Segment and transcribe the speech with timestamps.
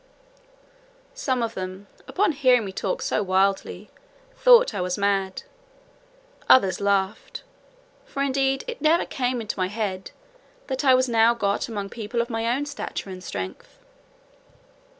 [1.13, 3.91] Some of them, upon hearing me talk so wildly,
[4.35, 5.43] thought I was mad:
[6.49, 7.43] others laughed;
[8.03, 10.09] for indeed it never came into my head,
[10.65, 13.77] that I was now got among people of my own stature and strength.